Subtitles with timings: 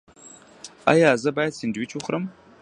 [0.91, 2.23] ایا زه باید سنډویچ وخورم؟